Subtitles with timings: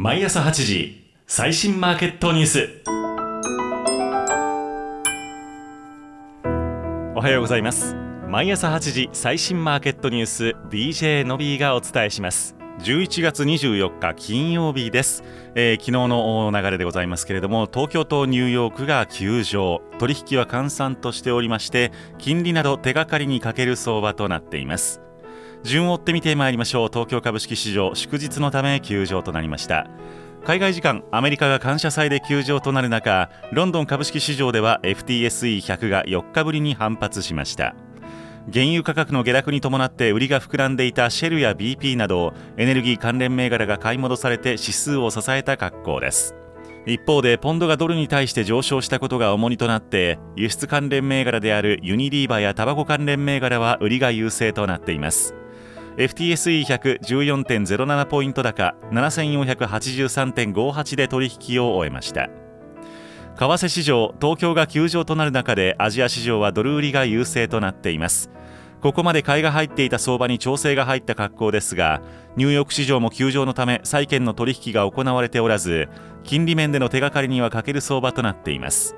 [0.00, 2.68] 毎朝8時最新マーケットニュース。
[7.16, 7.96] おはようございます。
[8.28, 12.54] 毎朝8時最新マーケットニュース DJ のびーがお伝えします。
[12.78, 15.24] 11月24日金曜日です、
[15.56, 19.82] えー、昨日の流れでございますけれども東京とニューヨークが休場。
[19.98, 25.00] 取引は閑散としておりまして金利など手がかりにかける相場となっています。
[25.64, 26.88] 順を追って見てまいりましょう。
[26.88, 29.86] 東京株式市場祝日のため休場となりました。
[30.44, 37.74] 海外時間アメリカが感謝祭で休場となる中ロンドン株式市場では FTSE100 が4日ぶりに反発しました。
[38.50, 46.34] 原油価格の下落に伴って売りが膨らんでいたシェルや BP などエネルギー関連銘柄が買い戻されて指数を支えた格好です。
[46.86, 55.34] 一方でポンドがドルに対して上昇したことが重荷となって輸出関連銘柄であるユニリーバやタバコ関連銘柄は売りが優勢となっています。
[55.98, 62.30] FTSE114.07 ポイント高7483.58で取引を終えました。
[63.36, 68.30] 為替市場東京が休場となる中でアジア市場はドル売りが優勢となっています。
[68.80, 72.00] ここまで買いが入っていた相場に調整が入った格好ですが
[72.36, 75.88] ニューヨーク市場も休場のため債券の取引が行われておらず
[76.22, 78.94] 金利面での手がかりには欠ける相場となっています。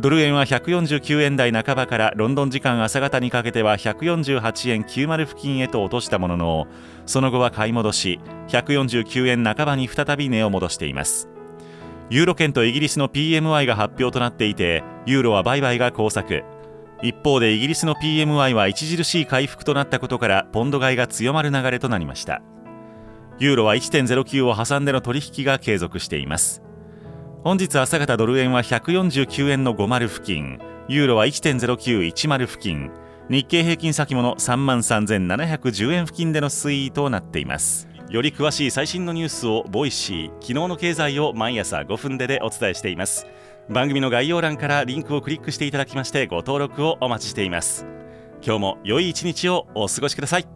[0.00, 6.66] ドル円は149円台半ばからロンドン時間朝方にかけては148円90付近へと落としたものの
[7.06, 11.28] その後は買い戻し149円半ばに再び値を戻しています。
[12.10, 16.44] ユーロ圏とイギリスの PMI が発表となっていてユーロは売買が交錯
[17.02, 22.42] 一方でイギリスの PMI は著しい回復となったことからポンド買いが強まる流れとなりました。
[23.38, 26.63] ユーロは1.09を挟んでの取引が継続しています。
[27.44, 30.58] 本日朝方ドル円は149円の50付近。
[30.88, 32.90] ユーロは1.0910付近。
[33.28, 37.86] 日経平均先物3万3710円付近での推移となっています。
[38.08, 40.28] より詳しい最新のニュースを Voicy。
[40.40, 43.26] 昨日の経済を毎朝5分でお伝えしています。
[43.68, 47.84] 番組の概要欄からリンクをクリックしていただきましてご登録をお待ちしています。
[48.42, 50.53] 今日も良い一日をお過ごしください。